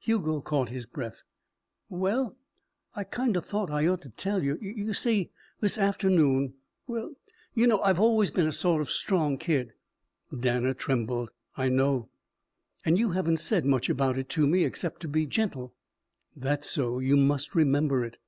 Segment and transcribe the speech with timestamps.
[0.00, 1.22] Hugo caught his breath.
[1.88, 2.34] "Well
[2.96, 4.58] I kind of thought I ought to tell you.
[4.60, 6.54] You see this afternoon
[6.88, 7.14] well
[7.54, 9.74] you know I've always been a sort of strong kid"
[10.46, 11.30] Danner trembled.
[11.56, 12.08] "I know"
[12.84, 14.64] "And you haven't said much about it to me.
[14.64, 15.72] Except to be gentle"
[16.34, 16.98] "That's so.
[16.98, 18.18] You must remember it."